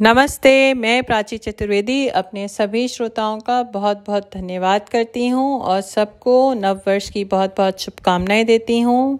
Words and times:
नमस्ते, 0.00 0.74
मैं 0.74 1.02
प्राची 1.02 1.38
चतुर्वेदी 1.38 2.08
अपने 2.08 2.48
सभी 2.48 2.88
श्रोताओं 2.88 3.38
का 3.38 3.62
बहुत 3.62 4.04
बहुत 4.06 4.30
धन्यवाद 4.34 4.88
करती 4.88 5.28
हूँ 5.28 5.60
और 5.60 5.80
सबको 5.80 6.54
नव 6.54 6.80
वर्ष 6.86 7.10
की 7.10 7.24
बहुत 7.24 7.54
बहुत 7.56 7.80
शुभकामनाएँ 7.80 8.44
देती 8.44 8.80
हूँ। 8.80 9.18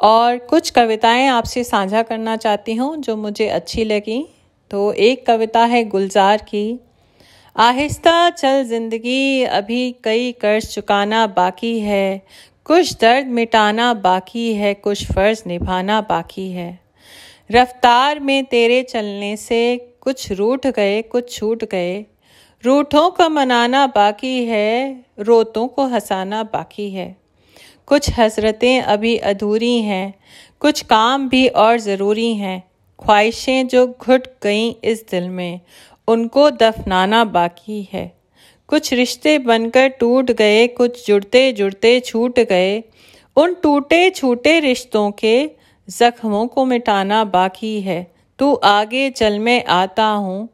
और 0.00 0.38
कुछ 0.38 0.70
कविताएँ 0.70 1.28
आपसे 1.28 1.64
साझा 1.64 2.02
करना 2.02 2.36
चाहती 2.36 2.74
हूँ 2.74 2.96
जो 2.96 3.16
मुझे 3.16 3.48
अच्छी 3.48 3.84
लगी। 3.84 4.28
तो 4.70 4.92
एक 4.92 5.26
कविता 5.26 5.64
है 5.64 5.84
गुलजार 5.84 6.38
की, 6.38 6.80
आहिस्ता 7.56 8.30
चल 8.30 8.64
ज़िंदगी, 8.64 9.44
अभी 9.44 9.96
कई 10.04 10.32
कर्ज 10.32 10.66
चुकाना 10.66 11.26
बाकी 11.26 11.80
है। 11.80 12.22
कुछ 12.64 12.94
दर्द 13.00 13.26
मिटाना 13.26 13.94
बाकी 13.94 14.54
है, 14.54 14.74
कुछ 14.74 15.12
फ़र्ज़ 15.12 15.42
निभाना 15.46 16.00
बाकी 16.00 16.50
है। 16.50 16.81
रफ्तार 17.52 18.20
में 18.20 18.44
तेरे 18.44 18.82
चलने 18.82 19.36
से 19.36 19.76
कुछ 20.00 20.32
रूठ 20.32 20.66
गए, 20.66 21.02
कुछ 21.02 21.36
छूट 21.36 21.64
गए। 21.64 22.06
रूठों 22.64 23.10
को 23.10 23.28
मनाना 23.28 23.86
बाकी 23.86 24.44
है, 24.44 25.04
रोतों 25.18 25.68
को 25.68 25.86
हंसाना 25.86 26.42
बाकी 26.42 26.90
है। 26.90 27.16
कुछ 27.86 28.10
हसरतें 28.18 28.82
अभी 28.82 29.16
अधूरी 29.16 29.78
हैं, 29.78 30.14
कुछ 30.60 30.82
काम 30.82 31.28
भी 31.28 31.48
और 31.48 31.78
ज़रूरी 31.78 32.34
हैं। 32.34 32.70
ख्वाहिशें 33.04 33.68
जो 33.68 33.86
घुट 33.86 34.26
गईं 34.42 34.74
इस 34.84 35.04
दिल 35.10 35.28
में, 35.28 35.60
उनको 36.08 36.50
दफनाना 36.50 37.24
बाकी 37.24 37.88
है। 37.92 38.18
कुछ 38.68 38.92
रिश्ते 38.92 39.38
बनकर 39.38 39.88
टूट 39.88 40.30
गए, 40.30 40.66
कुछ 40.66 41.06
जुड़ते 41.06 41.52
जुड़ते 41.52 42.00
छूट 42.00 42.40
गए। 42.40 42.82
उन 43.36 43.54
टूटे 43.54 44.10
छूटे 44.10 44.60
रिश्तों 44.60 45.10
के 45.10 45.61
जख्मों 45.88 46.46
को 46.46 46.64
मिटाना 46.64 47.22
बाकी 47.26 47.80
है। 47.80 48.02
तू 48.38 48.52
आगे 48.54 49.08
चल, 49.10 49.38
मैं 49.38 49.64
आता 49.64 50.06
हूँ। 50.06 50.48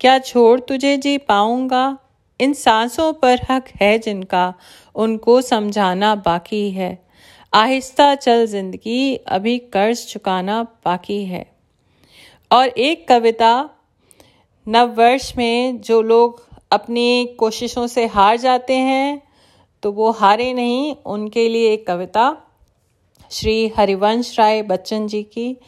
क्या 0.00 0.18
छोड़ 0.18 0.60
तुझे 0.60 0.96
जी 0.96 1.16
पाऊँगा? 1.18 1.98
इन 2.40 2.52
सांसों 2.52 3.12
पर 3.12 3.40
हक 3.50 3.68
है 3.80 3.98
जिनका, 3.98 4.52
उनको 4.94 5.40
समझाना 5.40 6.14
बाकी 6.14 6.70
है। 6.70 6.98
आहिस्ता 7.52 8.14
चल 8.14 8.46
ज़िंदगी, 8.46 9.16
अभी 9.16 9.58
कर्ज 9.58 10.06
चुकाना 10.06 10.62
बाकी 10.84 11.24
है। 11.24 11.46
और 12.50 12.68
एक 12.68 13.06
कविता 13.08 13.70
नववर्ष 14.66 15.32
में 15.36 15.80
जो 15.80 16.00
लोग 16.02 16.42
अपनी 16.72 17.36
कोशिशों 17.38 17.86
से 17.86 18.06
हार 18.06 18.36
जाते 18.36 18.74
हैं 18.74 19.22
तो 19.82 19.90
वो 19.92 20.10
हारे 20.10 20.52
नहीं, 20.52 20.94
उनके 20.96 21.48
लिए 21.48 21.72
एक 21.72 21.86
कविता। 21.86 22.43
श्री 23.34 23.72
हरिवंश 23.76 24.38
राय 24.38 24.62
बच्चन 24.62 25.06
जी 25.06 25.22
की, 25.22 25.60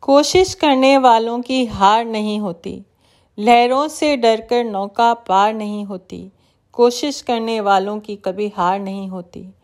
कोशिश 0.00 0.54
करने 0.54 0.98
वालों 0.98 1.40
की 1.40 1.66
हार 1.66 2.04
नहीं 2.04 2.40
होती। 2.40 2.82
लहरों 3.38 3.88
से 3.88 4.16
डरकर 4.16 4.64
नौका 4.64 5.14
पार 5.14 5.54
नहीं 5.54 5.84
होती। 5.84 6.32
कोशिश 6.72 7.20
करने 7.20 7.60
वालों 7.60 8.00
की 8.00 8.16
कभी 8.16 8.52
हार 8.56 8.80
नहीं 8.80 9.08
होती। 9.08 9.54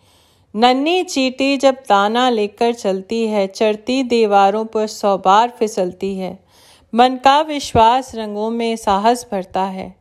नन्ही 0.56 1.02
चीटी 1.02 1.56
जब 1.56 1.74
ताना 1.74 2.30
लेकर 2.30 2.72
चलती 2.72 3.27
है, 3.27 3.46
चढ़ती 3.46 4.02
दीवारों 4.02 4.64
पर 4.64 4.86
सौ 4.86 5.18
बार 5.18 5.50
फिसलती 5.50 6.18
है। 6.18 6.44
मन 6.94 7.16
का 7.16 7.41
विश्वास 7.41 8.14
रंगों 8.14 8.50
में 8.50 8.77
साहस 8.77 9.27
भरता 9.33 9.64
है। 9.64 9.96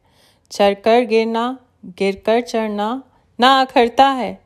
चढ़कर 0.52 1.02
गिरना, 1.02 1.58
गिरकर 1.86 2.42
चढ़ना 2.42 3.04
ना 3.40 3.62
अखरता 3.62 4.10
है। 4.10 4.43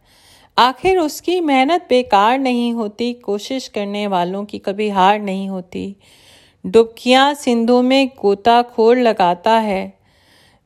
आखिर 0.58 0.98
उसकी 0.98 1.40
मेहनत 1.40 1.86
बेकार 1.90 2.40
नहीं 2.40 2.74
होती, 2.74 3.14
कोशिश 3.14 3.68
करने 3.68 4.08
वालों 4.08 4.46
की 4.46 4.60
कभी 4.60 4.90
हार 4.90 5.20
नहीं 5.20 5.50
होती। 5.50 5.96
डुबकियाँ 6.66 7.34
सिंधु 7.34 7.82
में 7.82 8.08
गोताखोर 8.08 8.98
लगाता 8.98 9.60
है। 9.60 10.00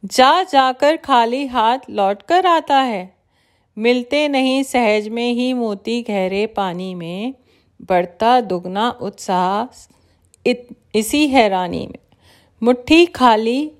जा 0.06 0.44
जाकर 0.44 0.98
खाली 0.98 1.46
हाथ 1.46 1.78
लौट 1.90 2.22
कर 2.22 2.46
आता 2.46 2.78
है। 2.78 3.16
मिलते 3.78 4.28
नहीं 4.28 4.64
सहज 4.64 5.08
में 5.08 5.34
ही 5.34 5.54
मोती 5.54 6.02
गहरे 6.02 6.46
पानी 6.48 6.96
में। 6.96 7.34
बढ़ता 7.82 8.42
दुगना 8.42 8.90
उत्साह 9.02 9.90
इसी 10.96 11.28
हैरानी 11.28 11.88
में। 11.88 12.18
मुट्ठी 12.64 13.06
खाली 13.06 13.72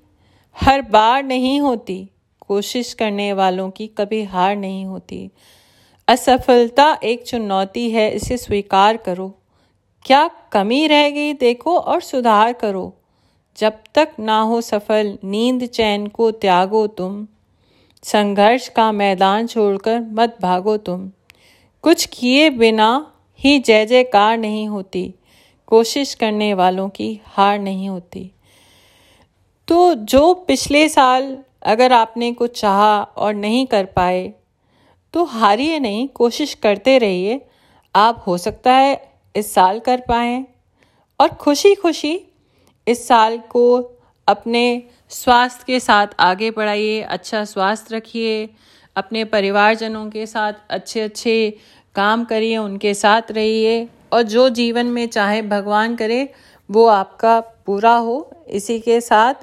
हर 0.60 0.82
बार 0.82 1.22
नहीं 1.22 1.60
होती। 1.60 2.08
कोशिश 2.40 2.94
करने 2.94 3.32
वालों 3.32 3.70
की 3.70 3.86
कभी 3.86 4.22
हार 4.24 4.56
नहीं 4.56 4.84
होती। 4.84 5.30
असफलता 6.12 6.98
एक 7.02 7.26
चुनौती 7.26 7.90
है, 7.90 8.10
इसे 8.10 8.36
स्वीकार 8.36 8.96
करो। 8.96 9.34
क्या 10.04 10.30
कमी 10.52 10.86
रह 10.86 11.10
गई, 11.10 11.32
देखो 11.32 11.78
और 11.78 12.00
सुधार 12.00 12.52
करो। 12.52 12.94
जब 13.56 13.72
तक 13.94 14.08
ना 14.18 14.40
हो 14.40 14.60
सफल, 14.60 15.18
नींद 15.24 15.66
चैन 15.66 16.06
को 16.06 16.30
त्यागो 16.30 16.86
तुम। 16.86 17.26
संघर्ष 18.02 18.68
का 18.68 18.92
मैदान 18.92 19.46
छोड़कर 19.46 20.00
मत 20.00 20.36
भागो 20.42 20.76
तुम। 20.76 21.10
कुछ 21.82 22.06
किए 22.06 22.50
बिना 22.50 23.12
ही 23.38 23.58
जय 23.58 23.86
जयकार 23.86 24.38
नहीं 24.38 24.68
होती। 24.68 25.14
कोशिश 25.66 26.14
करने 26.14 26.54
वालों 26.54 26.88
की 26.88 27.20
हार 27.26 27.58
नहीं 27.58 27.88
होती। 27.88 28.30
तो 29.68 29.94
जो 29.94 30.34
पिछले 30.34 30.88
साल 30.88 31.38
अगर 31.62 31.92
आपने 31.92 32.32
कुछ 32.32 32.60
चाहा 32.60 33.02
और 33.02 33.34
नहीं 33.34 33.66
कर 33.66 33.84
पाए 33.84 34.32
तो 35.12 35.24
हारिए 35.24 35.78
नहीं, 35.78 36.08
कोशिश 36.08 36.54
करते 36.54 36.98
रहिए। 36.98 37.40
आप 37.96 38.24
हो 38.26 38.38
सकता 38.38 38.72
है 38.72 39.12
इस 39.36 39.54
साल 39.54 39.80
कर 39.80 40.00
पाए। 40.00 40.44
और 41.20 41.28
खुशी 41.28 41.74
खुशी 41.74 42.20
इस 42.88 43.08
साल 43.08 43.38
को 43.38 43.90
अपने 44.28 44.82
स्वास्थ्य 45.08 45.64
के 45.66 45.80
साथ 45.80 46.06
आगे 46.20 46.50
बढ़ाइए 46.50 47.00
अच्छा 47.00 47.44
स्वास्थ्य 47.44 47.96
रखिए, 47.96 48.50
अपने 48.96 49.24
परिवारजनों 49.24 50.10
के 50.10 50.26
साथ 50.26 50.52
अच्छे 50.70 51.00
अच्छे 51.00 51.56
काम 51.94 52.24
करिए, 52.24 52.56
उनके 52.56 52.94
साथ 52.94 53.22
रहिए। 53.30 53.88
और 54.12 54.22
जो 54.22 54.48
जीवन 54.48 54.86
में 54.86 55.08
चाहे 55.08 55.42
भगवान 55.42 55.96
करे, 55.96 56.32
वो 56.70 56.86
आपका 56.86 57.40
पूरा 57.40 57.94
हो। 57.94 58.30
इसी 58.48 58.80
के 58.80 59.00
साथ 59.00 59.34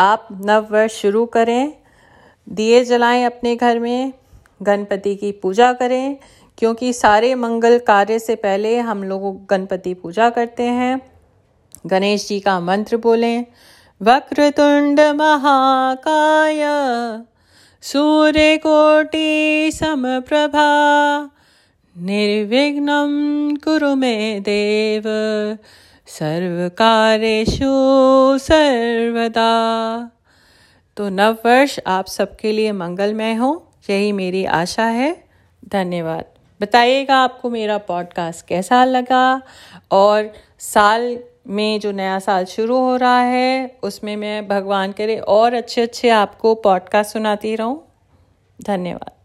आप 0.00 0.28
नव 0.32 0.68
वर्ष 0.70 0.92
शुरू 0.92 1.26
करें, 1.26 1.72
दिए 2.48 2.84
जलाएँ 2.84 3.24
अपने 3.24 3.56
घर 3.56 3.78
में। 3.78 4.12
गणपति 4.64 5.14
की 5.14 5.32
पूजा 5.32 5.72
करें, 5.72 6.16
क्योंकि 6.58 6.92
सारे 6.92 7.34
मंगल 7.34 7.78
कार्य 7.78 8.18
से 8.18 8.34
पहले 8.34 8.78
हम 8.78 9.02
लोग 9.04 9.46
गणपति 9.46 9.94
पूजा 9.94 10.30
करते 10.30 10.62
हैं। 10.62 11.00
गणेश 11.86 12.26
जी 12.28 12.40
का 12.40 12.58
मंत्र 12.60 12.96
बोलें, 12.96 13.44
वक्रतुंड 14.00 15.00
महाकाय 15.00 16.62
सूर्य 17.82 18.56
कोटि 18.56 19.70
समप्रभा, 19.74 20.68
निर्विघ्नं 21.96 23.10
कुरु 23.56 23.94
मे 23.94 24.40
देव, 24.40 25.02
सर्वकारेषु 26.06 27.72
सर्वदा। 28.38 29.50
तो 30.96 31.08
नव 31.08 31.36
वर्ष 31.46 31.78
आप 31.86 32.06
सबके 32.06 32.52
लिए 32.52 32.72
मंगलमय 32.72 33.34
हो। 33.34 33.52
यही 33.90 34.12
मेरी 34.12 34.44
आशा 34.44 34.84
है। 34.84 35.24
धन्यवाद। 35.68 36.24
बताइएगा 36.60 37.16
आपको 37.16 37.50
मेरा 37.50 37.78
पॉडकास्ट 37.78 38.46
कैसा 38.46 38.84
लगा? 38.84 39.42
और 39.90 40.32
साल 40.58 41.18
में 41.48 41.80
जो 41.80 41.92
नया 41.92 42.18
साल 42.18 42.44
शुरू 42.44 42.78
हो 42.78 42.96
रहा 42.96 43.20
है, 43.20 43.78
उसमें 43.82 44.16
मैं 44.16 44.48
भगवान 44.48 44.92
करे 44.92 45.18
और 45.18 45.54
अच्छे 45.54 45.80
अच्छे 45.80 46.08
आपको 46.08 46.54
पॉडकास्ट 46.54 47.12
सुनाती 47.12 47.56
रहूँ। 47.56 47.84
धन्यवाद। 48.62 49.23